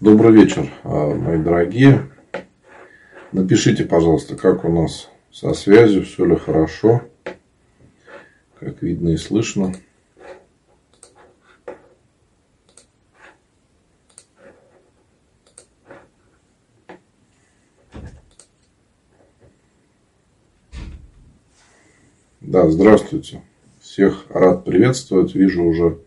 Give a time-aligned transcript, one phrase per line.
[0.00, 2.10] Добрый вечер, а, мои дорогие.
[3.32, 7.02] Напишите, пожалуйста, как у нас со связью, все ли хорошо,
[8.58, 9.74] как видно и слышно.
[22.40, 23.42] Да, здравствуйте.
[23.92, 25.34] Всех рад приветствовать.
[25.34, 25.98] Вижу уже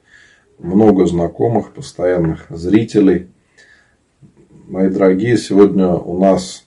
[0.57, 3.27] много знакомых, постоянных зрителей.
[4.69, 6.65] Мои дорогие, сегодня у нас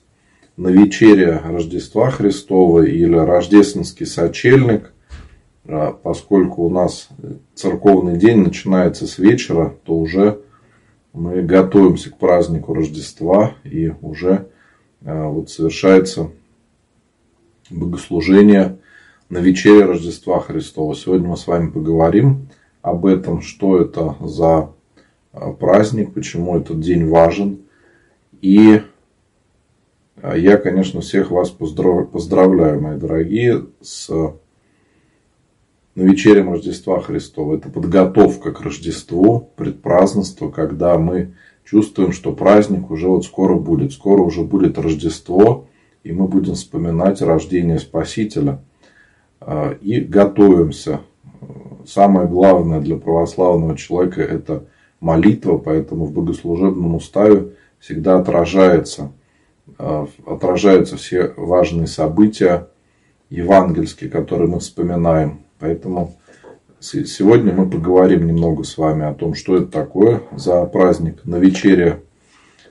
[0.57, 4.93] на вечере Рождества Христова или рождественский сочельник,
[5.65, 7.09] а, поскольку у нас
[7.55, 10.41] церковный день начинается с вечера, то уже
[11.13, 14.49] мы готовимся к празднику Рождества и уже
[15.03, 16.29] а, вот совершается
[17.71, 18.77] богослужение
[19.29, 20.95] на вечере Рождества Христова.
[20.95, 22.47] Сегодня мы с вами поговорим
[22.81, 24.71] об этом, что это за
[25.33, 27.59] а, праздник, почему этот день важен.
[28.41, 28.81] И
[30.21, 37.55] а, я, конечно, всех вас поздравляю, мои дорогие, с на вечерем Рождества Христова.
[37.55, 41.33] Это подготовка к Рождеству, предпразднество, когда мы
[41.65, 43.93] чувствуем, что праздник уже вот скоро будет.
[43.93, 45.67] Скоро уже будет Рождество,
[46.03, 48.66] и мы будем вспоминать рождение Спасителя– а,
[49.81, 51.01] и готовимся.
[51.85, 54.65] Самое главное для православного человека– это
[54.99, 59.11] молитва, поэтому в богослужебном уставе всегда отражается,
[59.77, 62.67] а, отражаются все важные события
[63.29, 65.41] евангельские, которые мы вспоминаем.
[65.59, 66.15] Поэтому
[66.79, 72.01] сегодня мы поговорим немного с вами о том, что это такое за праздник на вечере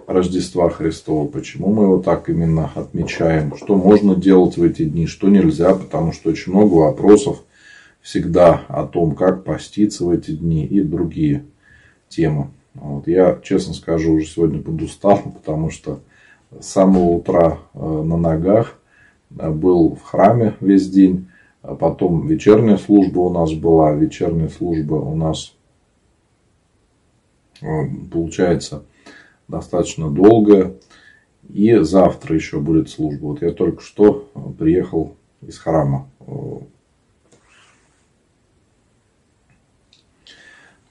[0.06, 5.28] Рождества Христова, почему мы его так именно отмечаем, что можно делать в эти дни, что
[5.28, 7.42] нельзя, потому что очень много вопросов
[8.03, 11.44] всегда о том, как поститься в эти дни и другие
[12.08, 12.50] темы.
[12.75, 13.08] Вот.
[13.08, 15.98] Я, честно скажу, уже сегодня подустал, потому что
[16.60, 18.78] с самого утра э, на ногах
[19.36, 21.26] э, был в храме весь день,
[21.62, 25.56] а потом вечерняя служба у нас была, вечерняя служба у нас
[27.60, 27.66] э,
[28.12, 28.84] получается
[29.48, 30.74] достаточно долгая.
[31.48, 33.26] И завтра еще будет служба.
[33.26, 36.08] Вот я только что приехал из храма.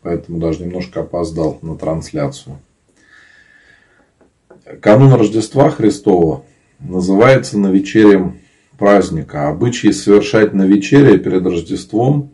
[0.02, 2.60] Поэтому даже немножко опоздал на трансляцию.
[4.80, 6.44] Канун Рождества Христова
[6.80, 8.40] называется на вечерем
[8.78, 9.50] праздника.
[9.50, 12.32] Обычаи совершать на вечере перед Рождеством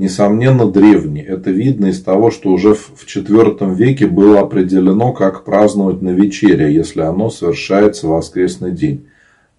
[0.00, 1.20] несомненно, древний.
[1.20, 6.74] Это видно из того, что уже в IV веке было определено, как праздновать на вечере,
[6.74, 9.06] если оно совершается в воскресный день.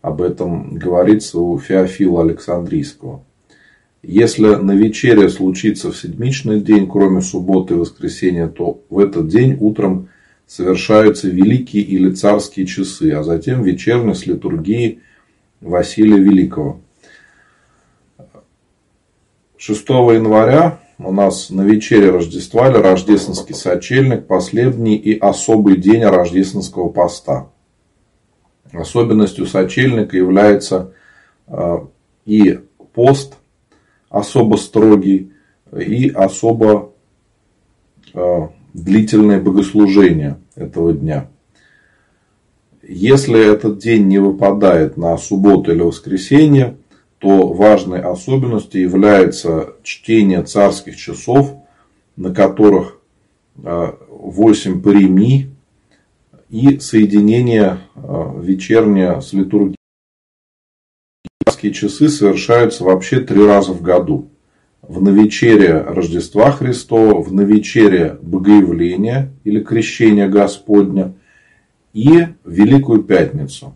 [0.02, 3.24] Об этом говорится у Феофила Александрийского.
[4.02, 9.56] Если на вечере случится в седмичный день, кроме субботы и воскресенья, то в этот день
[9.60, 10.10] утром
[10.48, 15.02] совершаются великие или царские часы, а затем вечерня с литургией
[15.62, 16.82] Василия Великого.
[19.62, 26.90] 6 января у нас на вечере Рождества или рождественский сочельник, последний и особый день рождественского
[26.90, 27.52] поста.
[28.74, 30.94] Особенностью сочельника является
[31.46, 31.78] э,
[32.26, 32.60] и
[32.94, 33.36] пост
[34.10, 35.32] особо строгий,
[35.72, 36.94] и особо
[38.16, 41.30] э, длительное богослужение этого дня.
[42.82, 46.78] Если этот день не выпадает на субботу или воскресенье,
[47.22, 51.54] то важной особенностью является чтение царских часов,
[52.16, 53.00] на которых
[53.56, 55.52] 8 а, пареми
[56.50, 59.76] и соединение а, вечернее с литургией.
[61.46, 64.30] Царские часы совершаются вообще три раза в году.
[64.82, 71.14] В навечерие Рождества Христова, в навечерие Богоявления или Крещения Господня
[71.94, 73.76] и Великую Пятницу.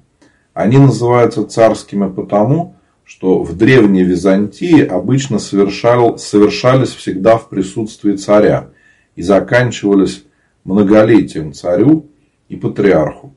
[0.56, 2.75] Они называются царскими потому,
[3.06, 8.72] что в Древней Византии обычно совершал, совершались всегда в присутствии царя
[9.16, 10.25] и заканчивались
[10.63, 12.07] многолетием царю
[12.50, 13.34] и патриарху.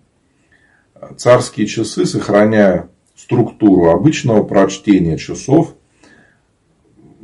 [1.17, 5.75] Царские часы, сохраняя структуру обычного прочтения часов,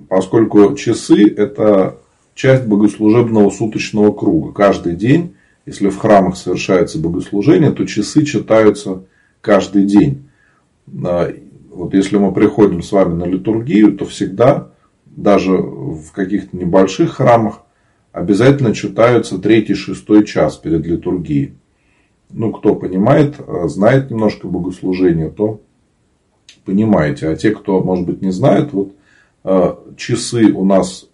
[0.09, 1.99] поскольку часы– это
[2.35, 4.53] часть богослужебного суточного круга.
[4.53, 5.35] Каждый день,
[5.67, 9.05] если в храмах совершается богослужение, то часы читаются
[9.41, 10.29] каждый день
[11.75, 14.71] вот если мы приходим с вами на литургию, то всегда,
[15.05, 17.63] даже в каких-то небольших храмах,
[18.13, 21.55] обязательно читаются третий, шестой час перед литургией.
[22.31, 25.61] Ну, кто понимает, знает немножко богослужения, то
[26.65, 27.29] понимаете.
[27.29, 28.95] А те, кто, может быть, не знает, вот
[29.45, 31.09] э, часы у нас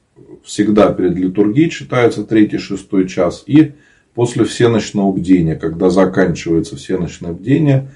[0.45, 3.45] всегда перед литургией читается третий, шестой час.
[3.47, 3.73] И
[4.15, 7.91] после всеночного бдения, когда заканчивается всеночное бдение,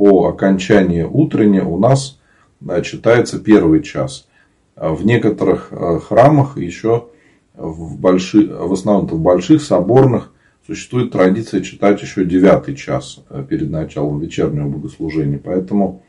[0.00, 2.18] по окончании утренней у нас
[2.58, 4.26] да, читается первый час.
[4.74, 7.08] А в некоторых э, храмах еще
[7.54, 10.32] в, больших, в основном в больших соборных
[10.66, 15.38] существует традиция читать еще девятый час э, перед началом вечернего богослужения.
[15.38, 16.02] Поэтому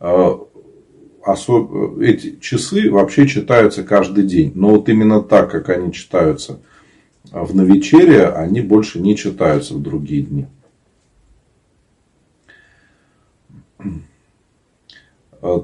[0.00, 0.36] э,
[2.00, 4.52] эти часы вообще читаются каждый день.
[4.54, 6.60] Но вот именно так, как они читаются
[7.30, 10.46] в навечерие, они больше не читаются в другие дни.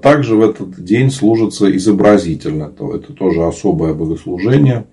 [0.03, 2.65] Также в этот день служится изобразительно.
[2.65, 4.85] Это тоже особое богослужение.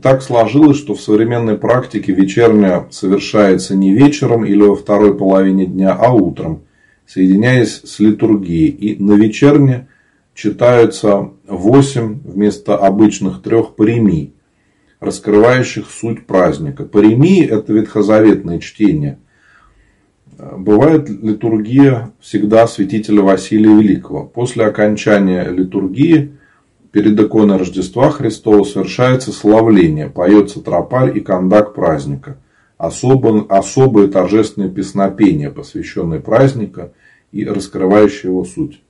[0.00, 5.92] Так сложилось, что в современной практике вечерня совершается не вечером или во второй половине дня,
[5.92, 6.62] а утром,
[7.04, 8.68] соединяясь с литургией.
[8.68, 9.88] И на вечерне
[10.34, 14.34] читаются 8 вместо обычных трех паремий,
[15.00, 16.84] раскрывающих суть праздника.
[16.84, 19.18] Паремии– это ветхозаветное чтение.
[20.50, 24.24] Бывает литургия всегда святителя Василия Великого.
[24.24, 26.32] После окончания литургии
[26.90, 32.38] перед иконой Рождества Христова совершается славление, поется тропарь и кондак праздника.
[32.76, 36.90] Особо, особые торжественные песнопения, посвященные празднику
[37.30, 38.82] и раскрывающие его суть.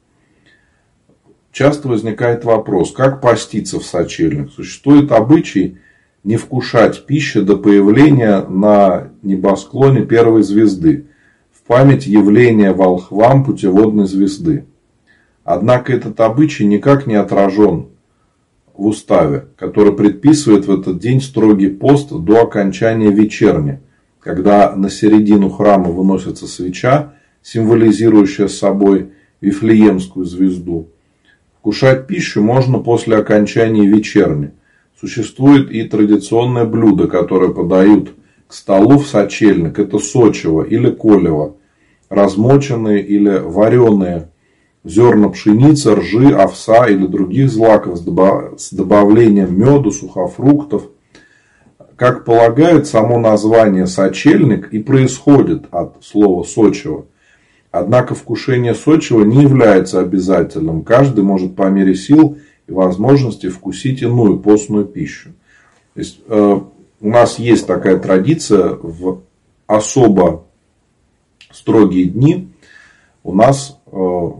[1.52, 4.50] Часто возникает вопрос, как поститься в сочельник.
[4.52, 5.76] Существует обычай
[6.24, 11.08] не вкушать пищи до появления на небосклоне первой звезды
[11.62, 14.66] в память явления волхвам путеводной звезды.
[15.44, 17.86] Однако этот обычай никак не отражен
[18.74, 23.80] в уставе, который предписывает в этот день строгий пост до окончания вечерни,
[24.20, 29.10] когда на середину храма выносится свеча, символизирующая собой
[29.40, 30.88] Вифлеемскую звезду,
[31.62, 34.50] Кушать пищу можно после окончания вечерни.
[35.00, 38.10] Существует и традиционное блюдо, которое подают
[38.52, 39.78] к столу в сочельник.
[39.78, 41.56] Это сочево или колево.
[42.10, 44.28] Размоченные или вареные
[44.84, 50.82] зерна пшеницы, ржи, овса или других злаков с добавлением меду, сухофруктов.
[51.96, 57.06] Как полагают, само название сочельник и происходит от слова сочево.
[57.70, 60.82] Однако вкушение сочего не является обязательным.
[60.84, 65.30] Каждый может по мере сил и возможности вкусить иную постную пищу.
[65.94, 66.60] То есть, э,
[67.02, 69.20] у нас есть такая традиция в
[69.66, 70.44] особо
[71.52, 72.48] строгие дни
[73.24, 74.30] у нас э,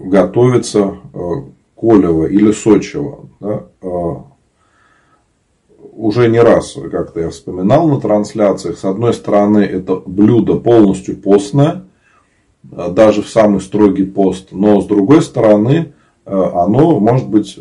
[0.00, 1.18] готовится э,
[1.76, 3.28] колево или сочево.
[3.40, 3.64] Да?
[3.82, 4.14] Э,
[5.92, 8.78] уже не раз как-то я вспоминал на трансляциях.
[8.78, 11.84] С одной стороны, это блюдо полностью постное,
[12.62, 14.48] даже в самый строгий пост.
[14.50, 15.92] Но с другой стороны,
[16.24, 17.56] оно может быть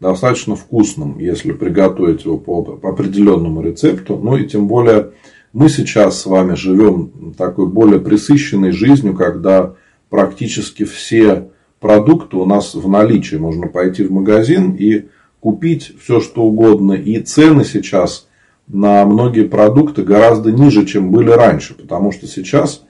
[0.00, 4.16] достаточно вкусным, если приготовить его по определенному рецепту.
[4.16, 5.10] Ну и тем более
[5.52, 9.74] мы сейчас с вами живем такой более присыщенной жизнью, когда
[10.08, 11.50] практически все
[11.80, 13.36] продукты у нас в наличии.
[13.36, 15.06] Можно пойти в магазин и
[15.40, 16.92] купить все, что угодно.
[16.92, 18.28] И цены сейчас
[18.68, 21.74] на многие продукты гораздо ниже, чем были раньше.
[21.74, 22.84] Потому что сейчас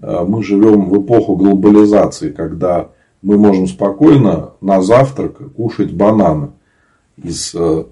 [0.00, 2.90] э, мы живем в эпоху глобализации, когда
[3.22, 6.50] мы можем спокойно на завтрак кушать бананы
[7.22, 7.84] из э,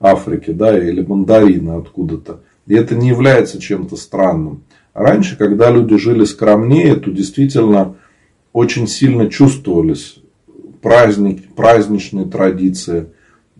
[0.00, 2.40] Африки да, или мандарины откуда-то.
[2.66, 4.64] И это не является чем-то странным.
[4.94, 7.96] Раньше, когда люди жили скромнее, то действительно
[8.52, 10.18] очень сильно чувствовались
[10.82, 13.06] праздники, праздничные традиции,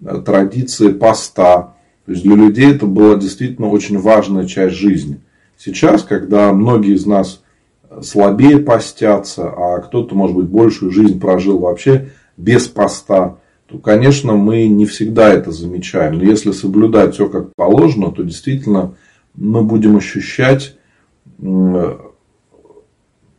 [0.05, 1.75] э, традиции поста,
[2.05, 5.21] то есть для людей это была действительно очень важная часть жизни.
[5.57, 7.43] Сейчас, когда многие из нас
[8.01, 14.67] слабее постятся, а кто-то, может быть, большую жизнь прожил вообще без поста, то, конечно, мы
[14.69, 16.19] не всегда это замечаем.
[16.19, 18.95] Но если соблюдать все как положено, то действительно
[19.35, 20.77] мы будем ощущать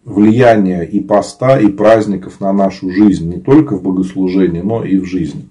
[0.05, 5.05] влияние и поста, и праздников на нашу жизнь, не только в богослужении, но и в
[5.05, 5.47] жизни.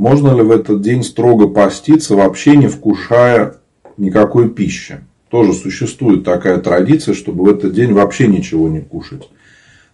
[0.00, 3.56] Можно ли в этот день строго поститься, вообще не вкушая
[3.98, 5.00] никакой пищи?
[5.28, 9.28] Тоже существует такая традиция, чтобы в этот день вообще ничего не кушать.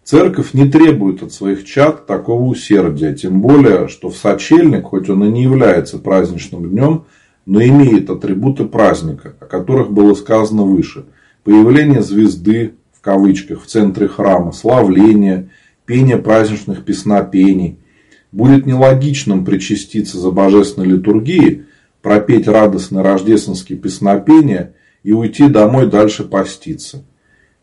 [0.05, 5.25] Церковь не требует от своих чад такого усердия, тем более, что в сочельник, хоть он
[5.25, 7.07] и не является праздничным днем,
[7.45, 11.07] но имеет атрибуты праздника, о которых было сказано выше.
[11.43, 15.49] Появление звезды, в кавычках, в центре храма, славление,
[15.85, 17.81] пение праздничных песнопений–
[18.33, 21.65] будет нелогичным причаститься за божественной литургией,
[22.03, 27.05] пропеть радостно рождественские песнопения и уйти домой дальше поститься.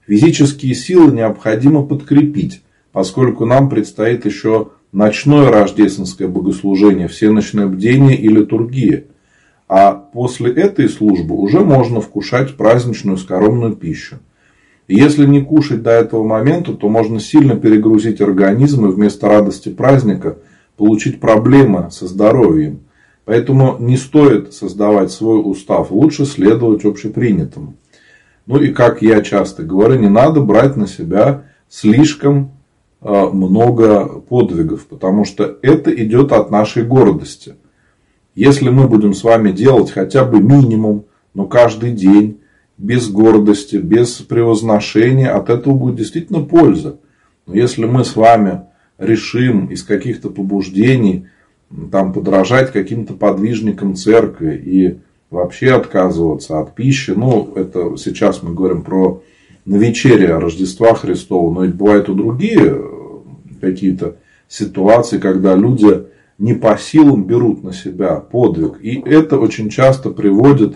[0.08, 9.06] Физические силы необходимо подкрепить, поскольку нам предстоит еще ночное рождественское богослужение, всеночное бдение и литургия.
[9.68, 14.18] А после этой службы уже можно вкушать праздничную скоромную пищу.
[14.88, 20.38] если не кушать до этого момента, то можно сильно перегрузить организм и вместо радости праздника
[20.78, 22.82] получить проблемы со здоровьем.
[23.26, 27.76] Поэтому не стоит создавать свой устав, лучше следовать общепринятому.
[28.46, 32.52] Ну и как я часто говорю, не надо брать на себя слишком
[33.02, 37.56] э, много подвигов, потому что это идет от нашей гордости.
[38.36, 42.40] Если мы будем с вами делать хотя бы минимум, но каждый день,
[42.78, 47.00] без гордости, без превозношения, от этого будет действительно польза.
[47.46, 48.62] Но если мы с вами
[48.98, 51.28] решим из каких-то побуждений
[51.92, 58.84] там, подражать каким-то подвижникам церкви и вообще отказываться от пищи, ну, это сейчас мы говорим
[58.84, 59.24] про
[59.66, 62.82] на вечере Рождества Христова, но ведь бывают и другие э,
[63.62, 66.04] какие-то ситуации, когда люди
[66.38, 68.80] не по силам берут на себя подвиг.
[68.82, 70.76] И это очень часто приводит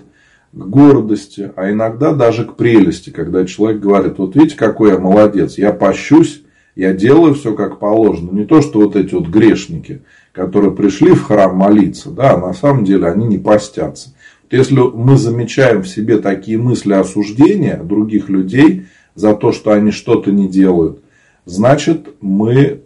[0.53, 5.57] к гордости, а иногда даже к прелести, когда человек говорит, вот видите, какой я молодец,
[5.57, 6.43] я пощусь,
[6.77, 8.31] я делаю все как положено.
[8.31, 12.53] Не то, что вот эти вот грешники, которые пришли в храм молиться, да, а на
[12.53, 14.13] самом деле они не постятся.
[14.49, 20.31] Если мы замечаем в себе такие мысли осуждения других людей за то, что они что-то
[20.31, 21.01] не делают,
[21.45, 22.81] значит мы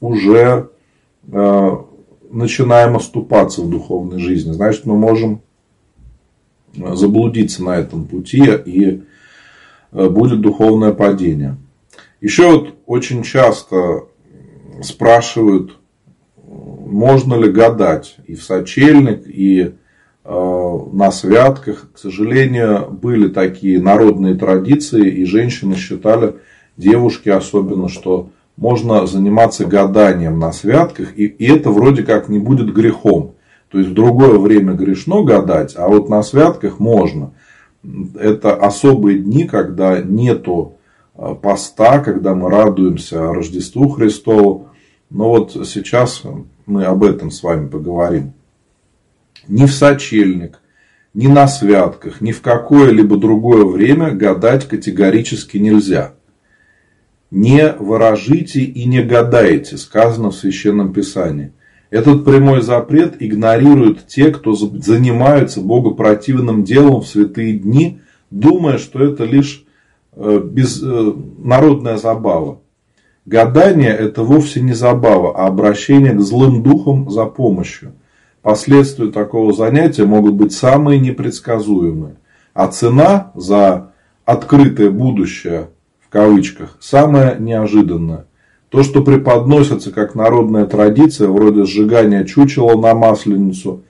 [0.00, 0.70] уже
[1.32, 1.76] Э,
[2.30, 5.40] начинаем оступаться в духовной жизни, значит, мы можем
[6.76, 9.02] э, заблудиться на этом пути и
[9.92, 11.56] э, будет духовное падение.
[12.20, 14.06] Еще вот очень часто
[14.82, 15.78] спрашивают,
[16.46, 19.74] можно ли гадать и в сочельник, и
[20.24, 21.88] на святках.
[21.94, 26.36] К сожалению, были такие народные традиции, и женщины считали,
[26.76, 32.72] девушки особенно, что можно заниматься гаданием на святках, и, и это вроде как не будет
[32.72, 33.34] грехом.
[33.70, 37.32] То есть в другое время грешно гадать, а вот на святках можно.
[38.18, 40.73] Это особые дни, когда нету э,
[41.14, 44.68] поста, когда мы радуемся Рождеству Христову.
[45.10, 46.22] Но вот сейчас
[46.66, 48.32] мы об этом с вами поговорим.
[49.48, 50.60] Ни в сочельник,
[51.12, 56.14] ни на святках, ни в какое-либо другое время гадать категорически нельзя
[57.34, 61.52] не ворожите и не гадайте, сказано в Священном Писании.
[61.90, 69.24] Этот прямой запрет игнорируют те, кто занимаются богопротивным делом в святые дни, думая, что это
[69.24, 69.63] лишь э,
[70.16, 72.60] без, э, народная забава.
[73.26, 77.92] Гадание– это вовсе не забава, а обращение к злым духам за помощью.
[78.42, 82.16] Последствия такого занятия могут быть самые непредсказуемые.
[82.52, 83.92] А цена за
[84.26, 85.68] открытое будущее
[86.14, 88.26] кавычках, самое неожиданное.
[88.68, 93.82] То, что преподносится как народная традиция, вроде сжигания чучела на масленицу,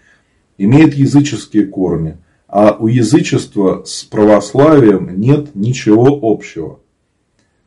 [0.57, 2.17] имеет языческие корни,
[2.55, 6.79] а у язычества с православием нет ничего общего.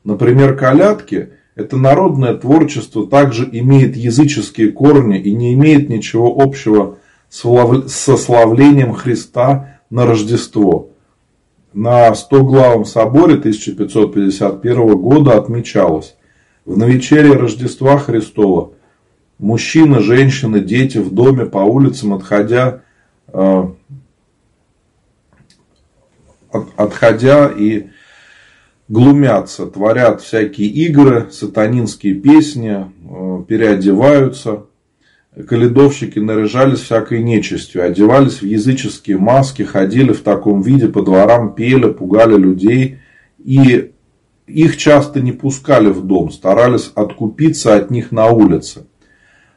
[0.05, 8.15] Например, колядки– это народное творчество также имеет языческие корни и не имеет ничего общего со
[8.15, 10.91] славлением Христа на Рождество–
[11.73, 16.15] на 100-главом соборе 1551 года отмечалось,
[16.65, 18.71] в новечерие Рождества Христова
[19.37, 22.81] мужчины, женщины, дети в доме по улицам, отходя,
[23.27, 23.63] э,
[26.75, 27.87] отходя и
[28.87, 34.65] глумятся, творят всякие игры, сатанинские песни, э, переодеваются–
[35.45, 41.91] каледовщики наряжались всякой нечистью, одевались в языческие маски, ходили в таком виде по дворам, пели,
[41.91, 42.99] пугали людей.
[43.43, 43.91] И
[44.47, 48.87] их часто не пускали в дом, старались откупиться от них на улице.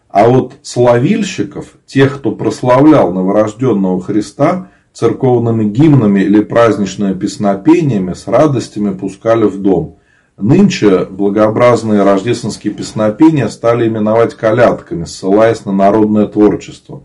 [0.09, 8.95] А вот славильщиков, тех, кто прославлял новорожденного Христа, церковными гимнами или праздничными песнопениями с радостями
[8.95, 9.97] пускали в дом–
[10.41, 17.03] Нынче благообразные рождественские песнопения стали именовать колядками, ссылаясь на народное творчество.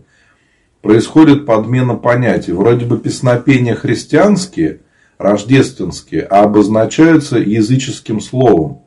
[0.80, 2.52] Происходит подмена понятий.
[2.52, 4.80] Вроде бы песнопения христианские,
[5.18, 8.82] рождественские, а обозначаются языческим словом.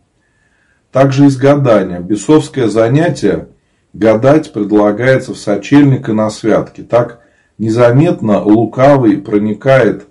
[0.92, 2.00] Также из гадания.
[2.00, 3.50] Бесовское занятие
[3.94, 6.82] гадать предлагается в сочельник и на святки.
[6.82, 7.20] Так
[7.60, 10.08] незаметно лукавый проникает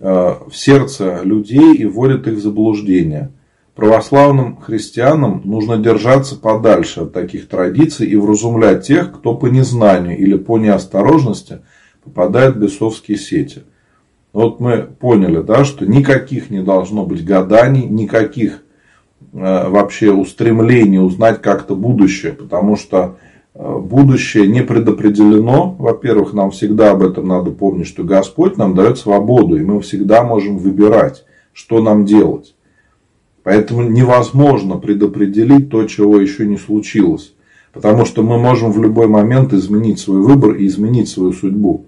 [0.00, 3.30] э, в сердце людей и вводит их в заблуждение–
[3.74, 10.36] Православным христианам нужно держаться подальше от таких традиций и вразумлять тех, кто по незнанию или
[10.36, 11.58] по неосторожности
[12.04, 13.64] попадает в бесовские сети.
[14.32, 18.62] Вот мы поняли, да, что никаких не должно быть гаданий, никаких
[19.32, 23.16] э, вообще устремлений узнать как-то будущее, потому что
[23.54, 25.76] будущее не предопределено.
[25.78, 30.24] Во-первых, нам всегда об этом надо помнить, что Господь нам дает свободу, и мы всегда
[30.24, 32.54] можем выбирать, что нам делать.
[33.44, 37.34] Поэтому невозможно предопределить то, чего еще не случилось.
[37.72, 41.86] Потому что мы можем в любой момент изменить свой выбор и изменить свою судьбу.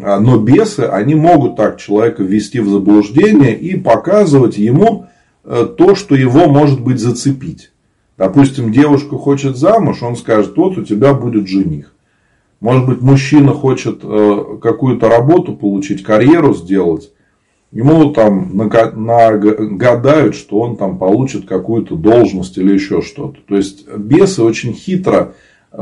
[0.00, 5.06] А, но бесы, они могут так человека ввести в заблуждение и показывать ему
[5.44, 7.71] э, то, что его может быть зацепить.
[8.22, 11.92] Допустим, девушка хочет замуж, он скажет, вот у тебя будет жених.
[12.60, 17.10] Может быть, мужчина хочет э, какую-то работу получить, карьеру сделать.
[17.72, 23.40] Ему там нагадают, что он там получит какую-то должность или еще что-то.
[23.48, 25.34] То есть бесы очень хитро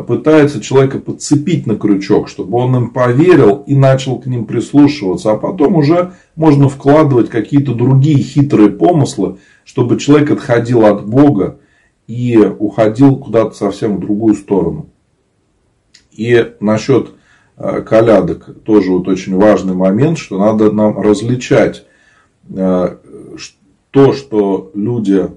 [0.07, 5.33] пытаются человека подцепить на крючок, чтобы он им поверил и начал к ним прислушиваться.
[5.33, 11.59] А потом уже можно вкладывать какие-то другие хитрые помыслы, чтобы человек отходил от Бога
[12.11, 14.91] и уходил куда-то совсем в другую сторону.
[16.11, 17.13] И насчет
[17.57, 21.87] э, колядок тоже вот очень важный момент, что надо нам различать
[22.53, 22.97] э,
[23.93, 25.29] то, что люди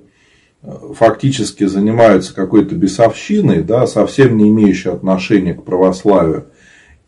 [0.95, 6.45] фактически занимаются какой-то бесовщиной, да, совсем не имеющей отношения к православию.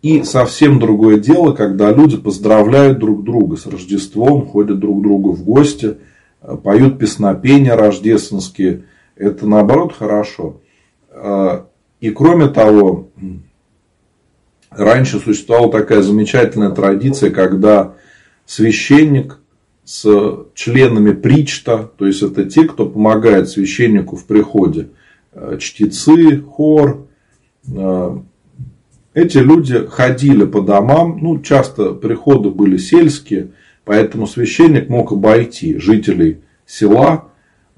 [0.03, 5.31] И совсем другое дело, когда люди поздравляют друг друга с Рождеством, ходят друг к другу
[5.31, 5.98] в гости,
[6.63, 8.84] поют песнопения рождественские.
[9.15, 10.62] Это наоборот хорошо.
[12.01, 13.10] И кроме того,
[14.69, 17.93] раньше существовала такая замечательная традиция, когда
[18.45, 19.39] священник
[19.86, 20.05] с
[20.55, 24.89] членами причта, то есть это те, кто помогает священнику в приходе,
[25.31, 27.05] э, чтецы, хор.
[27.72, 28.18] Э,
[29.13, 33.51] эти люди ходили по домам, ну, часто приходы были сельские,
[33.85, 37.29] поэтому священник мог обойти жителей села.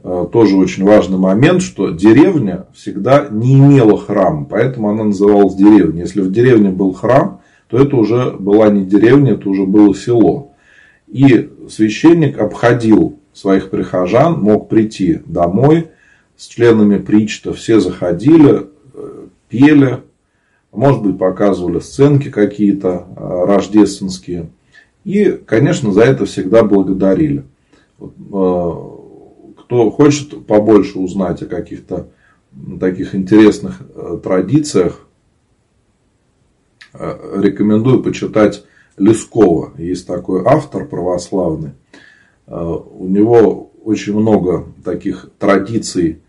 [0.09, 5.99] Э, тоже очень важный момент, что деревня всегда не имела храма, поэтому она называлась деревней.
[5.99, 10.53] Если в деревне был храм, то это уже была не деревня, это уже было село.
[11.07, 15.89] И священник обходил своих прихожан, мог прийти домой
[16.37, 20.03] с членами причта, все заходили, э, пели,
[20.71, 24.51] может быть, показывали сценки какие-то э, рождественские.
[25.03, 27.43] И, конечно, за это всегда благодарили.
[29.67, 32.07] Э, кто хочет побольше узнать о каких-то
[32.79, 33.81] таких интересных
[34.23, 35.01] традициях,
[36.93, 38.63] рекомендую почитать
[38.97, 39.73] Лескова.
[39.77, 41.71] Есть такой автор православный.
[42.47, 46.19] Э, у него очень много таких традиций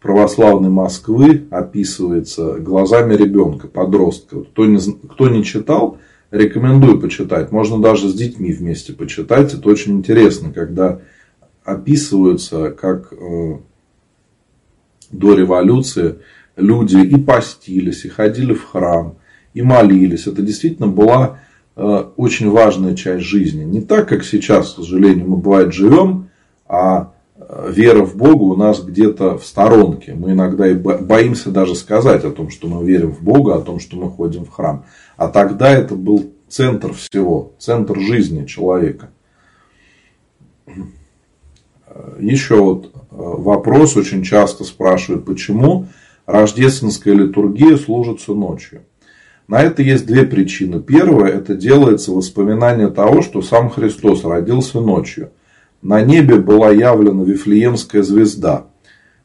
[0.00, 4.42] православной Москвы описывается глазами ребенка, подростка.
[4.42, 5.98] Кто не, кто не читал,
[6.30, 7.52] рекомендую почитать.
[7.52, 9.52] Можно даже с детьми вместе почитать.
[9.54, 11.00] Это очень интересно, когда
[11.64, 13.58] описываются, как э,
[15.10, 16.18] до революции
[16.56, 19.16] люди и постились, и ходили в храм,
[19.54, 20.26] и молились.
[20.26, 21.38] Это действительно была
[21.74, 23.64] Э, очень важная часть жизни.
[23.64, 26.28] Не так, как сейчас, к сожалению, мы бывает живем,
[26.66, 30.14] а э, вера в Бога у нас где-то в сторонке.
[30.14, 33.80] Мы иногда и боимся даже сказать о том, что мы верим в Бога, о том,
[33.80, 34.84] что мы ходим в храм.
[35.16, 39.08] А тогда это был центр всего, центр жизни человека.
[42.18, 45.86] Еще вот э, вопрос очень часто спрашивают, почему
[46.26, 48.82] рождественская литургия служится ночью.
[49.48, 50.80] На это есть две причины.
[50.80, 55.30] Первая, это делается воспоминание того, что сам Христос родился ночью.
[55.82, 58.66] На небе была явлена Вифлеемская звезда.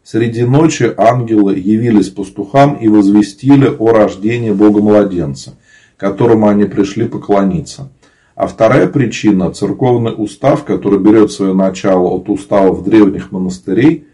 [0.04, 5.56] Среди ночи ангелы явились пастухам и возвестили о рождении Бога-младенца,
[5.98, 7.92] которому они пришли поклониться.
[8.38, 14.06] А вторая причина– церковный устав, который берет свое начало от уставов древних монастырей.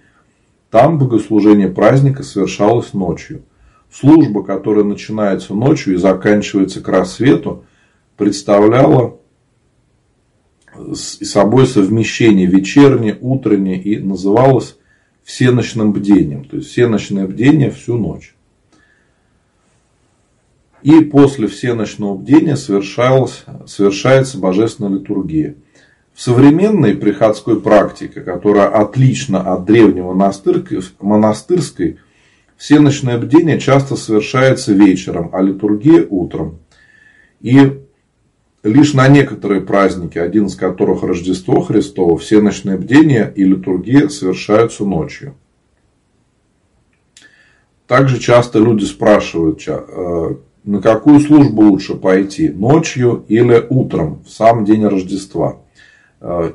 [0.72, 3.44] Там богослужение праздника совершалось ночью–
[3.94, 7.66] служба, которая начинается ночью и заканчивается к рассвету,
[8.18, 9.20] представляла
[10.94, 14.78] собой совмещение вечернее, утреннее и называлась
[15.24, 16.46] всеночным бдением.
[16.46, 18.36] То есть всеночное бдение всю ночь.
[20.84, 25.56] И после всеночного бдения совершается божественная литургия.
[26.14, 31.98] В современной приходской практике, которая отлична от древнего монастырской,
[32.56, 36.60] Всеночное бдение часто совершается вечером, а литургия утром.
[37.42, 37.82] И
[38.64, 45.36] лишь на некоторые праздники, один из которых Рождество Христово, всеночное бдение и литургия совершаются ночью.
[47.88, 54.66] Также часто люди спрашивают, э, на какую службу лучше пойти, ночью или утром, в сам
[54.66, 55.58] день Рождества.
[56.22, 56.54] Э,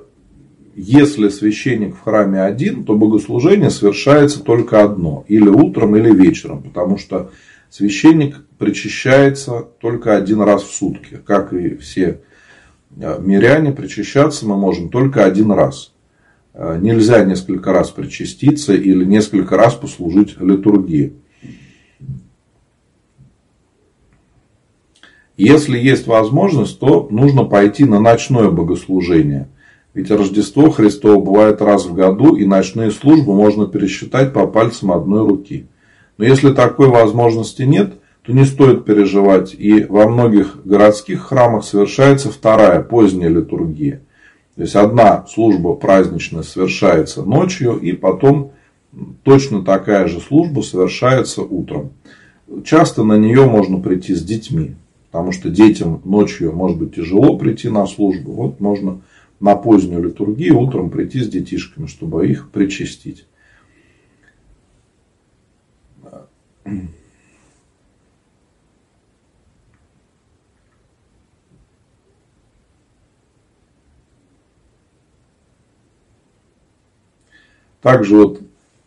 [0.75, 6.99] если священник в храме один, то богослужение совершается только одно, или утром, или вечером, потому
[6.99, 7.33] что
[7.68, 12.21] священник причащается только один раз в сутки, как и все
[12.97, 15.92] э, миряне, причащаться мы можем только один раз.
[16.55, 21.14] Э, нельзя несколько раз причаститься или несколько раз послужить литургии.
[25.38, 29.46] Если есть возможность, то нужно пойти на ночное богослужение.
[29.94, 35.24] Ведь Рождество Христово бывает раз в году, и ночные службы можно пересчитать по пальцам одной
[35.24, 35.68] руки.
[36.18, 39.55] Но если такой возможности нет, то не стоит переживать.
[39.57, 44.03] И во многих городских храмах совершается вторая, поздняя литургия.
[44.57, 48.51] То есть одна служба праздничная совершается ночью, и потом
[49.22, 51.92] точно такая же служба совершается утром.
[52.64, 54.74] Часто на нее можно прийти с детьми.
[55.11, 58.33] Потому что детям ночью может быть тяжело прийти на службу.
[58.33, 59.01] Вот можно
[59.40, 63.25] на позднюю литургию утром прийти с детишками, чтобы их причастить.
[77.81, 78.42] Также вот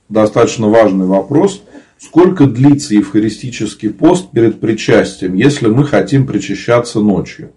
[0.10, 1.64] достаточно важный вопрос.
[2.02, 7.52] Сколько длится евхаристический пост перед причастием, если мы хотим причащаться ночью?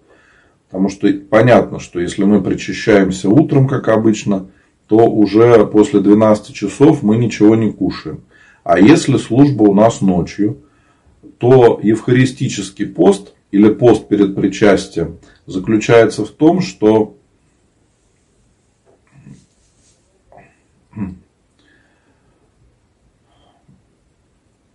[0.69, 4.49] Потому что понятно, что если мы причащаемся утром, как обычно,
[4.85, 8.21] то уже после 12 часов мы ничего не кушаем.
[8.63, 10.59] А если служба у нас ночью,
[11.39, 17.14] то евхаристический пост или пост перед причастием заключается в том, что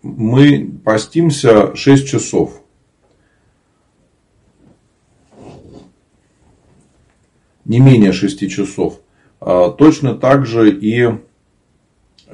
[0.02, 2.62] мы постимся 6 часов.
[7.64, 9.00] Не менее 6 часов.
[9.40, 11.08] А, точно так же и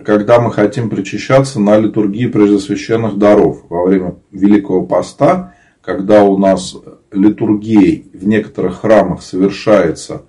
[0.04, 6.76] когда мы хотим причащаться на литургии преждесвященных даров во время Великого Поста, когда у нас
[7.10, 10.22] литургия в некоторых храмах совершается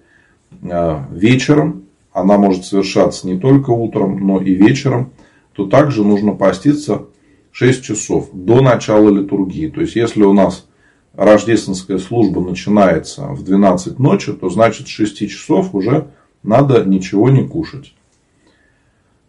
[0.63, 5.11] а, вечером, она может совершаться не только утром, но и вечером,
[5.53, 7.05] то также нужно поститься
[7.59, 9.67] 6 часов до начала литургии.
[9.67, 10.67] То есть, если у нас
[11.15, 16.09] рождественская служба начинается в 12 ночи, то значит с 6 часов уже
[16.43, 17.95] надо ничего не кушать.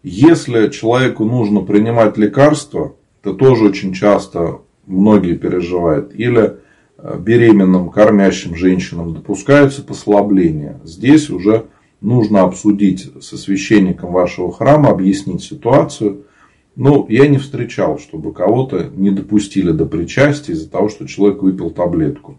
[0.03, 6.57] Если человеку нужно принимать лекарства, это тоже очень часто многие переживают, или
[6.99, 10.79] э, беременным, кормящим женщинам допускаются послабления.
[10.85, 11.65] Здесь уже
[12.03, 16.25] нужно обсудить со священником вашего храма, объяснить ситуацию–
[16.79, 21.71] ну, я не встречал, чтобы кого-то не допустили до причастия из-за того, что человек выпил
[21.71, 22.39] таблетку.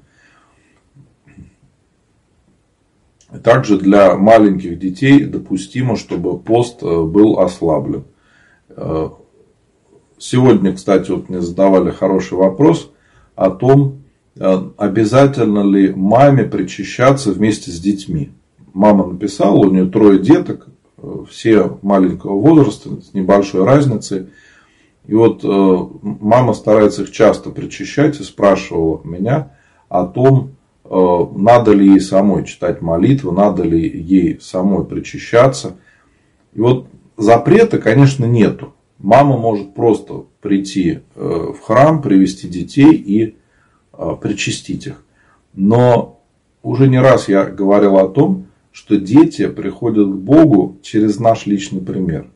[3.44, 8.06] Также для маленьких детей допустимо, чтобы пост э, был ослаблен.
[8.70, 9.10] Э,
[10.18, 12.94] сегодня, кстати, вот мне задавали хороший вопрос
[13.36, 14.04] о том,
[14.38, 18.32] э, обязательно ли маме причащаться вместе с детьми.
[18.74, 20.70] Мама написала, у нее трое деток,
[21.30, 24.28] все маленького возраста, с небольшой разницей.
[25.08, 29.54] И вот э, мама старается их часто причащать и спрашивала меня
[29.88, 30.52] о том,
[30.86, 35.78] э, надо ли ей самой читать молитву, надо ли ей самой причащаться.
[36.54, 38.74] И вот запрета, конечно, нету.
[39.00, 43.36] Мама может просто прийти э, в храм, привести детей и
[44.22, 45.04] причастить их.
[45.54, 46.22] Но
[46.64, 48.46] уже не раз я говорил о том,
[48.80, 52.28] что дети приходят к Богу через наш личный пример.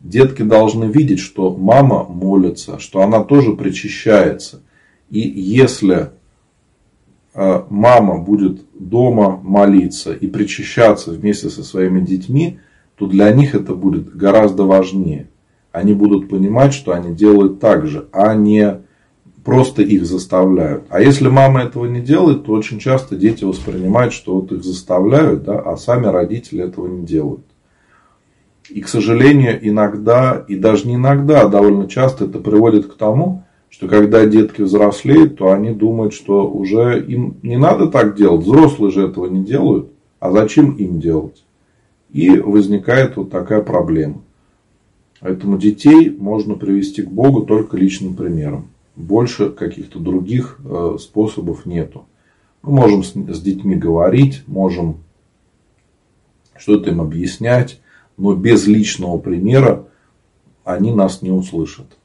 [0.00, 4.62] Детки должны видеть, что мама молится, что она тоже причащается.
[5.10, 6.12] И если
[7.34, 12.58] э, мама будет дома молиться и причащаться вместе со своими детьми,
[12.96, 15.28] то для них это будет гораздо важнее.
[15.72, 18.80] Они будут понимать, что они делают так же, а не
[19.44, 20.84] просто их заставляют.
[20.88, 25.44] А если мама этого не делает, то очень часто дети воспринимают, что вот их заставляют,
[25.44, 27.44] да, а сами родители этого не делают.
[28.68, 33.44] И, к сожалению, иногда, и даже не иногда, а довольно часто это приводит к тому,
[33.68, 38.92] что когда детки взрослеют, то они думают, что уже им не надо так делать, взрослые
[38.92, 41.44] же этого не делают, а зачем им делать?
[42.10, 44.22] И возникает вот такая проблема.
[45.20, 48.68] Поэтому детей можно привести к Богу только личным примером
[49.00, 52.06] больше каких-то других э, способов нету.
[52.62, 54.98] Мы можем с, детьми говорить, можем
[56.56, 57.80] что-то им объяснять,
[58.16, 59.86] но без личного примера
[60.64, 61.96] они нас не услышат.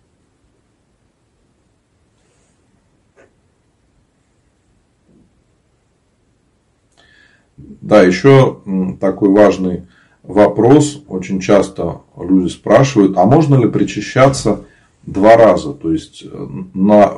[7.57, 8.61] Да, еще
[8.99, 9.87] такой важный
[10.23, 11.03] вопрос.
[11.07, 14.65] Очень часто люди спрашивают, а можно ли причащаться
[15.05, 15.73] два раза?
[15.73, 17.13] То есть э, на,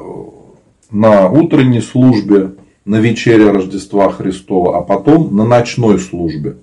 [0.91, 2.51] на утренней службе,
[2.85, 6.57] на вечере Рождества Христова, а потом на ночной службе,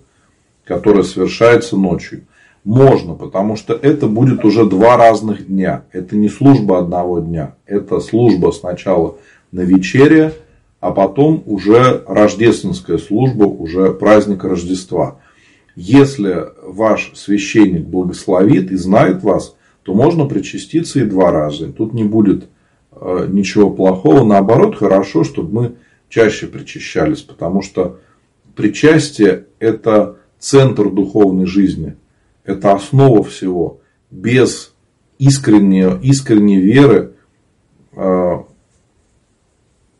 [0.65, 2.23] которая совершается ночью.
[2.65, 5.85] Можно, потому что это будет уже два разных дня.
[5.93, 7.57] Это не служба одного дня.
[7.67, 9.17] Это служба сначала
[9.53, 10.33] на вечере,
[10.81, 15.19] а потом уже рождественская служба, уже праздник Рождества.
[15.77, 21.73] Если ваш священник благословит и знает вас, то можно причаститься и два раза.
[21.73, 22.49] Тут не будет
[22.93, 24.25] э, ничего плохого.
[24.25, 25.75] Наоборот, хорошо, чтобы мы
[26.09, 28.01] чаще причащались, потому что
[28.57, 31.97] причастие– это центр духовной жизни–
[32.45, 33.81] это основа всего.
[34.11, 34.75] Без
[35.19, 37.15] искренней, искренней веры
[37.93, 37.99] э,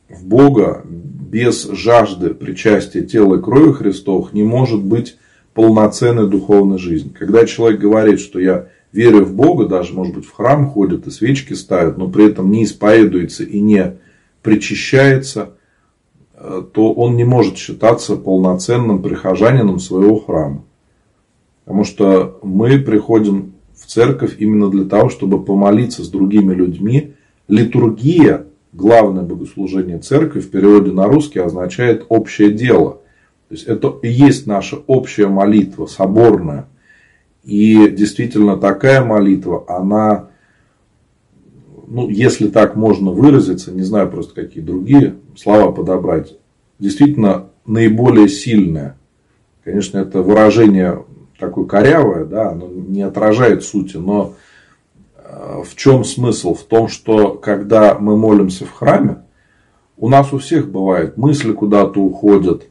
[0.09, 5.17] в Бога, без жажды причастия тела и крови Христовых не может быть
[5.53, 7.11] полноценной духовной жизни.
[7.11, 11.11] Когда человек говорит, что я верю в Бога, даже, может быть, в храм ходит и
[11.11, 13.97] свечки ставит, но при этом не исповедуется и не
[14.43, 15.55] причащается,
[16.35, 20.65] э, то он не может считаться полноценным прихожанином своего храма.
[21.65, 27.15] Потому что мы приходим в церковь именно для того, чтобы помолиться с другими людьми.
[27.49, 33.01] Литургия, главное богослужение церкви, в переводе на русский означает общее дело.
[33.49, 36.69] То есть это и есть наша общая молитва, соборная.
[37.45, 40.31] И действительно такая молитва, она,
[41.87, 46.37] ну, если так можно выразиться, не знаю просто какие другие слова подобрать,
[46.79, 48.97] действительно наиболее сильная.
[49.63, 51.05] Конечно, это выражение
[51.39, 54.35] такое корявое, да, оно не отражает сути, но
[55.17, 56.55] э, в чем смысл?
[56.55, 59.19] В том, что когда мы молимся в храме,
[59.97, 62.67] у нас у всех бывает мысли куда-то уходят,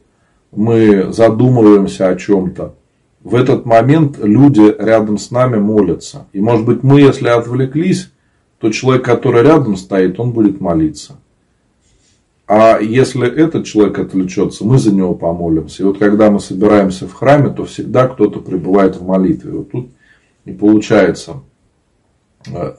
[0.52, 2.74] мы задумываемся о чем-то.
[3.24, 6.26] В этот момент люди рядом с нами молятся.
[6.34, 8.12] И может быть мы, если отвлеклись,
[8.60, 11.16] то человек, который рядом стоит, он будет молиться.
[12.46, 15.82] А если этот человек отвлечется, мы за него помолимся.
[15.82, 19.52] И вот когда мы собираемся в храме, то всегда кто-то пребывает в молитве.
[19.52, 19.88] Вот тут
[20.44, 21.40] и получается,
[22.46, 22.74] э,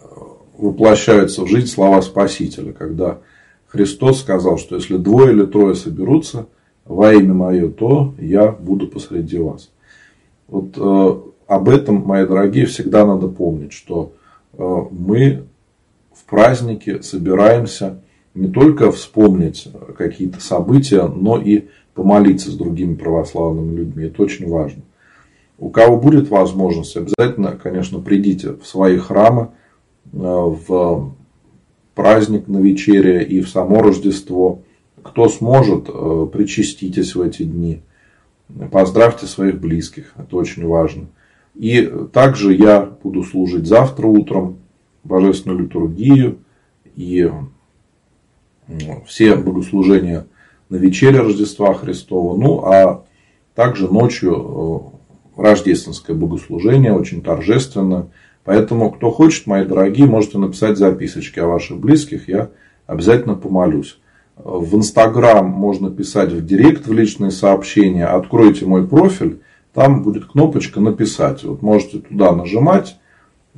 [0.60, 3.18] воплощаются в жизнь слова Спасителя, когда
[3.68, 6.46] Христос сказал, что если двое или трое соберутся
[6.86, 9.72] во имя Мое, то я буду посреди вас.
[10.48, 14.14] Вот э, об этом, мои дорогие, всегда надо помнить, что
[14.54, 15.44] э, мы
[16.14, 18.02] в празднике собираемся
[18.34, 24.06] не только вспомнить какие-то события, но и помолиться с другими православными людьми.
[24.06, 24.82] Это очень важно.
[25.58, 29.50] У кого будет возможность, обязательно, конечно, придите в свои храмы,
[30.12, 31.14] э, в
[31.96, 34.60] праздник на вечере и в само Рождество.
[35.02, 37.82] Кто сможет, э, причаститесь в эти дни.
[38.72, 41.08] Поздравьте своих близких, это очень важно.
[41.56, 44.60] И также я буду служить завтра утром
[45.04, 46.40] божественную литургию
[46.96, 47.32] и
[49.06, 50.28] все богослужения
[50.70, 53.06] на вечере Рождества Христова, ну а
[53.54, 54.92] также ночью
[55.38, 58.10] э, рождественское богослужение, очень торжественно.
[58.44, 62.50] Поэтому, кто хочет, мои дорогие, можете написать записочки о ваших близких, я
[62.86, 64.00] обязательно помолюсь.
[64.36, 68.06] В Инстаграм можно писать в директ, в личные сообщения.
[68.06, 69.40] Откройте мой профиль,
[69.74, 71.44] там будет кнопочка «Написать».
[71.44, 72.98] Вот можете туда нажимать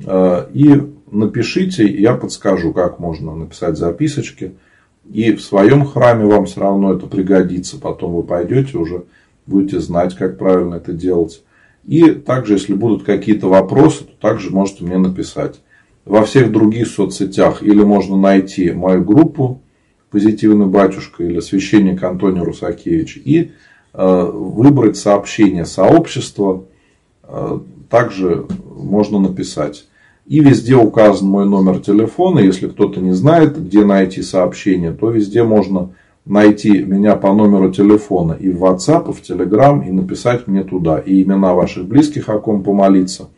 [0.04, 4.54] э, и напишите, я подскажу, как можно написать записочки–
[5.10, 7.78] и в своем храме вам все равно это пригодится.
[7.78, 9.04] Потом вы пойдете уже,
[9.46, 11.42] будете знать, как правильно это делать.
[11.86, 15.60] И также, если будут какие-то вопросы, то также можете мне написать.
[16.04, 19.62] Во всех других соцсетях или можно найти мою группу
[20.10, 23.52] «Позитивный батюшка» или «Священник Антоний Русакевич» и
[23.92, 26.64] э, выбрать сообщение сообщества.
[27.24, 27.58] Э,
[27.90, 29.86] также можно написать.
[30.26, 32.40] И везде указан мой номер телефона.
[32.40, 35.90] Если кто-то не знает, где найти сообщение, то везде можно
[36.26, 40.98] найти меня по номеру телефона и в WhatsApp, и в Telegram, и написать мне туда.
[40.98, 43.30] И имена ваших близких, о ком помолиться.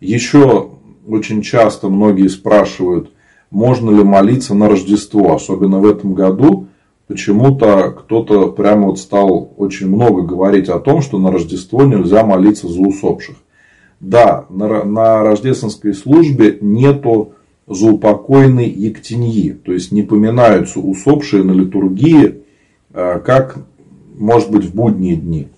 [0.00, 0.70] Еще
[1.06, 3.10] очень часто многие спрашивают,
[3.50, 5.34] можно ли молиться на Рождество.
[5.34, 6.68] Особенно в этом году
[7.06, 12.68] почему-то кто-то прямо вот стал очень много говорить о том, что на Рождество нельзя молиться
[12.68, 13.36] за усопших.
[13.98, 17.32] Да, на, на рождественской службе нету
[17.66, 22.42] заупокойной ектеньи, то есть не поминаются усопшие на литургии,
[22.92, 23.56] э, как
[24.16, 25.48] может быть в будние дни.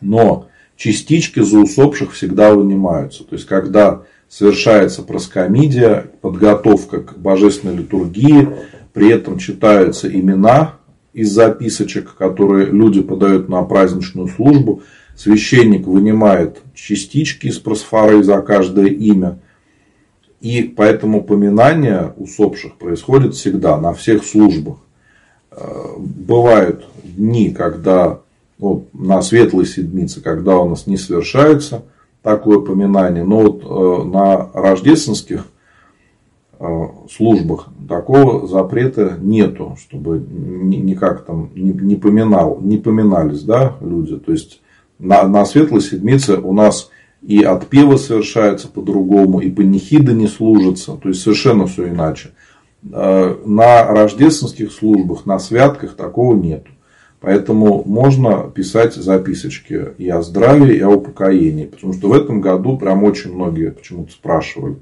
[0.00, 3.24] Но частички за усопших всегда вынимаются.
[3.24, 8.48] То есть, когда совершается проскомидия, подготовка к божественной литургии,
[8.92, 10.76] при этом читаются имена
[11.12, 14.82] из записочек, которые люди подают на праздничную службу.
[15.16, 19.38] Священник вынимает частички из просфоры за каждое имя.
[20.40, 24.78] И поэтому поминание усопших происходит всегда, на всех службах.
[25.52, 28.20] Э, бывают дни, когда
[28.58, 31.84] ну, на светлой седмице, когда у нас не совершается
[32.24, 35.44] такое поминание, но вот э, на рождественских
[36.58, 36.64] э,
[37.14, 44.16] службах такого запрета нету, чтобы никак там не, поминал, не поминались да, люди.
[44.16, 44.62] То есть
[44.98, 51.10] на, на светлой седмице у нас и отпевы совершаются по-другому, и панихиды не служатся, то
[51.10, 52.30] есть совершенно все иначе.
[52.90, 56.64] Э, на рождественских службах, на святках такого нет.
[57.24, 61.64] Поэтому можно писать записочки и о здравии, и о упокоении.
[61.64, 64.76] Потому что в этом году прям очень многие почему-то спрашивали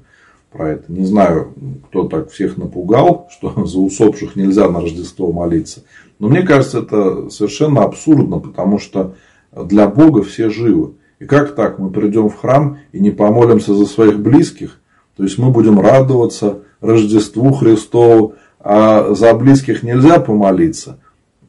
[0.51, 0.91] про это.
[0.91, 1.53] Не знаю,
[1.87, 5.83] кто так всех напугал, что за усопших нельзя на Рождество молиться.
[6.19, 9.15] Но мне кажется, это совершенно абсурдно, потому что
[9.53, 10.95] для Бога все живы.
[11.19, 11.79] И как так?
[11.79, 14.81] Мы придем в храм и не помолимся за своих близких?
[15.15, 20.99] То есть мы будем радоваться Рождеству Христову, а за близких нельзя помолиться.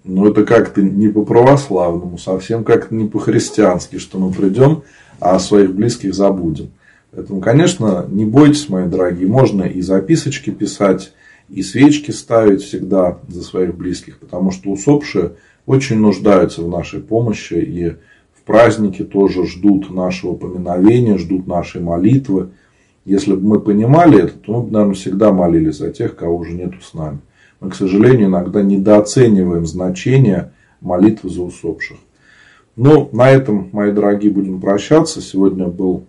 [0.04, 4.82] Но это как-то не по-православному, совсем как-то не по-христиански, что мы придем,
[5.18, 6.70] а своих близких забудем.
[7.10, 11.12] Поэтому, конечно, не бойтесь, мои дорогие, можно и записочки писать,
[11.48, 15.32] и свечки ставить всегда за своих близких, потому что усопшие
[15.66, 17.90] очень нуждаются в нашей помощи и
[18.34, 22.50] в празднике тоже ждут нашего поминовения, ждут нашей молитвы.
[23.04, 26.52] Если бы мы понимали это, то мы бы, наверное, всегда молились за тех, кого уже
[26.52, 27.20] нету с нами.
[27.60, 31.98] Мы, к сожалению, иногда недооцениваем значение молитвы за усопших.
[32.76, 35.20] Ну, на этом, мои дорогие, будем прощаться.
[35.20, 36.04] Сегодня был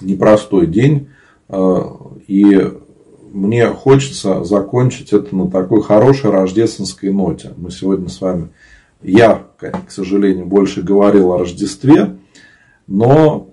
[0.00, 1.08] непростой день.
[1.48, 1.80] Э,
[2.26, 2.72] и
[3.32, 7.52] мне хочется закончить это на такой хорошей рождественской ноте.
[7.56, 8.48] Мы сегодня с вами,
[9.02, 12.16] я, к сожалению, больше говорил о Рождестве,
[12.86, 13.48] но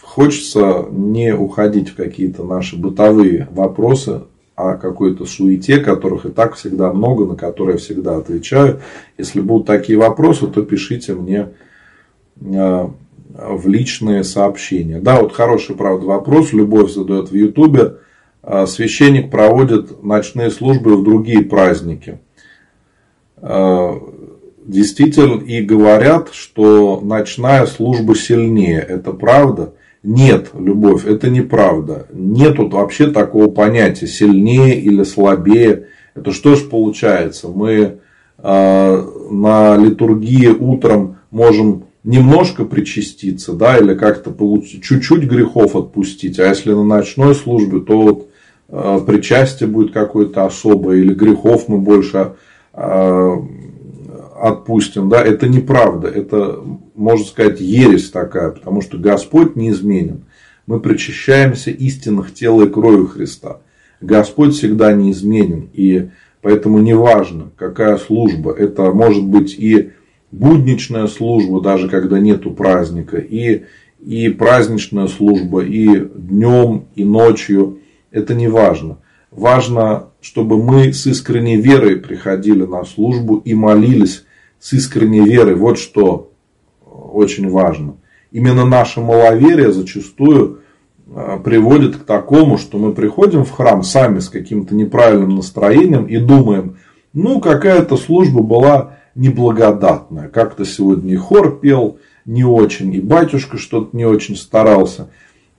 [0.00, 4.22] хочется не уходить в какие-то наши бытовые вопросы
[4.56, 8.80] о какой-то суете, которых и так всегда много, на которые я всегда отвечаю.
[9.18, 11.48] Если будут такие вопросы, то пишите мне
[12.40, 12.88] э,
[13.34, 15.00] в личные сообщения.
[15.00, 16.52] Да, вот хороший, правда, вопрос.
[16.52, 17.96] Любовь задает в Ютубе.
[18.44, 22.20] Э, священник проводит ночные службы в другие праздники.
[23.38, 23.92] Э,
[24.64, 28.78] действительно, и говорят, что ночная служба сильнее.
[28.78, 29.74] Это правда?
[30.04, 32.06] Нет, любовь, это неправда.
[32.12, 35.86] Нет тут вообще такого понятия сильнее или слабее.
[36.14, 37.48] Это что ж получается?
[37.48, 38.00] Мы
[38.36, 46.38] э, на литургии утром можем немножко причаститься, да, или как-то получить, чуть-чуть грехов отпустить.
[46.38, 48.28] А если на ночной службе, то вот
[48.68, 52.34] э, причастие будет какое-то особое, или грехов мы больше
[52.74, 53.36] э,
[54.44, 56.62] отпустим, да, это неправда, это,
[56.94, 60.24] можно сказать, ересь такая, потому что Господь неизменен.
[60.66, 63.60] Мы причащаемся истинных тела и крови Христа.
[64.02, 66.10] Господь всегда неизменен, и
[66.42, 69.92] поэтому неважно, какая служба, это может быть и
[70.30, 73.62] будничная служба, даже когда нету праздника, и,
[74.04, 77.78] и праздничная служба, и днем, и ночью,
[78.10, 78.98] это не важно.
[79.30, 84.24] Важно, чтобы мы с искренней верой приходили на службу и молились
[84.64, 85.56] с искренней верой.
[85.56, 86.30] Вот что
[86.86, 87.96] очень важно.
[88.32, 90.60] Именно наше маловерие зачастую
[91.14, 96.16] а, приводит к такому, что мы приходим в храм сами с каким-то неправильным настроением и
[96.16, 96.78] думаем,
[97.12, 100.28] ну, какая-то служба была неблагодатная.
[100.30, 105.10] Как-то сегодня и хор пел не очень, и батюшка что-то не очень старался.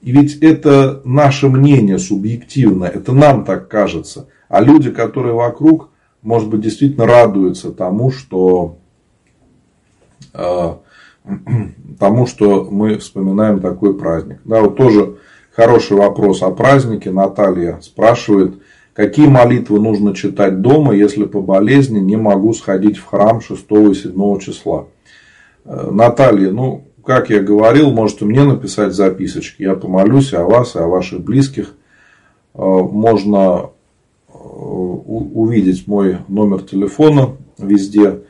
[0.01, 4.29] И ведь это наше мнение субъективно, это нам так кажется.
[4.49, 5.91] А люди, которые вокруг,
[6.23, 8.84] может быть, действительно радуются тому, что Э,
[11.99, 14.39] тому, что мы вспоминаем такой праздник.
[14.45, 15.15] Да, вот тоже
[15.51, 17.11] хороший вопрос о празднике.
[17.11, 18.55] Наталья спрашивает,
[18.93, 23.93] какие молитвы нужно читать дома, если по болезни не могу сходить в храм 6 и
[23.93, 24.87] 7 числа.
[25.65, 29.63] Э, Наталья, ну, как я говорил, можете мне написать записочки.
[29.63, 31.73] Я помолюсь о вас и о ваших близких.
[32.53, 33.69] Э, можно
[34.33, 38.21] увидеть мой номер телефона везде.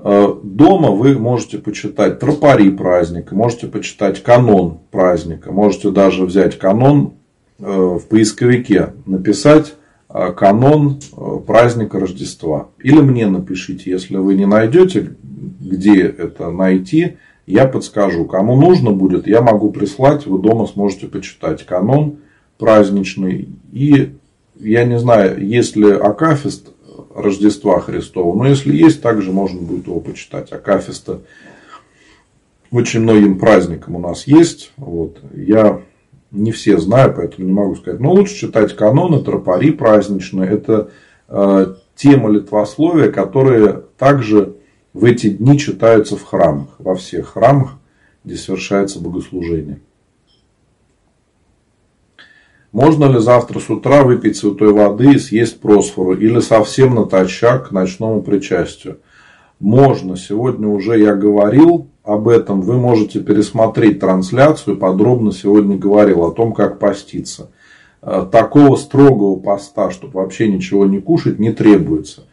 [0.00, 7.14] Э, дома вы можете почитать тропари праздника, можете почитать канон праздника, можете даже взять канон
[7.58, 9.74] э, в поисковике, написать
[10.08, 11.00] э, канон
[11.46, 12.68] праздника Рождества.
[12.78, 15.16] Или мне напишите, если вы не найдете,
[15.60, 18.24] где это найти, я подскажу.
[18.24, 22.18] Кому нужно будет, я могу прислать, вы дома сможете почитать канон
[22.56, 23.48] праздничный.
[23.72, 24.14] И
[24.60, 26.68] я не знаю, если Акафист
[27.20, 28.36] Рождества Христова.
[28.36, 30.52] Но если есть, также можно будет его почитать.
[30.52, 31.20] Акафиста
[32.70, 34.72] очень многим праздникам у нас есть.
[34.76, 35.18] Вот.
[35.34, 35.80] Я
[36.30, 38.00] не все знаю, поэтому не могу сказать.
[38.00, 40.50] Но лучше читать каноны, тропари праздничные.
[40.50, 40.90] Это
[41.28, 44.56] э, те молитвословия, которые также
[44.92, 46.68] в эти дни читаются в храмах.
[46.78, 47.76] Во всех храмах,
[48.24, 49.80] где совершается богослужение.
[52.72, 57.72] Можно ли завтра с утра выпить святой воды и съесть просфору или совсем натощак к
[57.72, 58.98] ночному причастию?
[59.58, 60.16] Можно.
[60.16, 62.60] Сегодня уже я говорил об этом.
[62.60, 64.76] Вы можете пересмотреть трансляцию.
[64.76, 67.50] Подробно сегодня говорил о том, как поститься.
[68.02, 72.24] Э, такого строгого поста, чтобы вообще ничего не кушать, не требуется.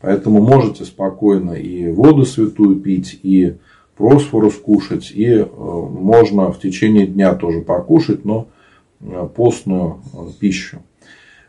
[0.00, 3.54] Поэтому можете спокойно и воду святую пить, и
[3.96, 8.48] просфорус кушать, и э, можно в течение дня тоже покушать, но
[9.34, 10.82] постную э, пищу.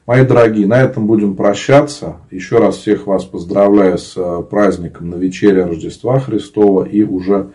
[0.05, 2.17] Мои дорогие, на этом будем прощаться.
[2.29, 7.51] Еще раз всех вас поздравляю с э, праздником на вечере Рождества Христова и уже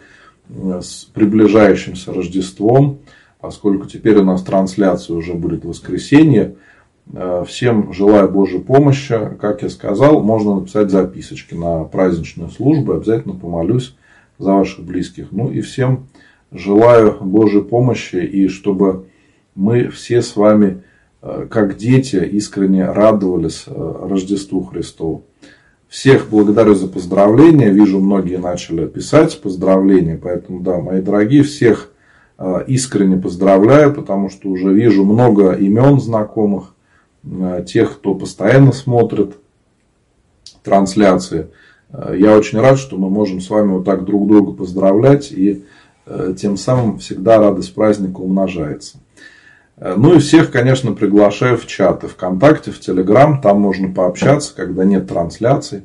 [0.48, 2.98] с приближающимся Рождеством,
[3.40, 6.56] поскольку теперь у нас трансляция уже будет в воскресенье.
[7.46, 9.16] Всем желаю Божьей помощи.
[9.40, 12.94] Как я сказал, можно написать записочки на праздничную службу.
[12.94, 13.94] Обязательно помолюсь
[14.40, 15.28] за ваших близких.
[15.30, 16.08] Ну и всем
[16.50, 19.06] желаю Божьей помощи и чтобы
[19.54, 20.82] мы все с вами,
[21.22, 25.24] э, как дети, искренне радовались э, Рождеству Христову.
[25.88, 27.70] Всех благодарю за поздравления.
[27.70, 30.18] Вижу, многие начали писать поздравления.
[30.22, 31.90] Поэтому, да, мои дорогие, всех
[32.38, 36.74] э, искренне поздравляю, потому что уже вижу много имен знакомых,
[37.66, 39.34] тех, кто постоянно смотрит
[40.62, 41.48] трансляции.
[41.92, 45.66] Я очень рад, что мы можем с вами вот так друг друга поздравлять, и
[46.38, 48.96] тем самым всегда радость праздника умножается.
[49.80, 53.40] Э, ну и всех, конечно, приглашаю в чаты ВКонтакте, в Телеграм.
[53.40, 55.82] Там можно пообщаться, когда нет трансляций.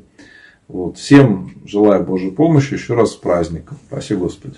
[0.68, 0.98] Вот.
[0.98, 2.74] Всем желаю Божьей помощи.
[2.74, 3.78] Еще раз с праздником.
[3.88, 4.56] Спасибо, Господи.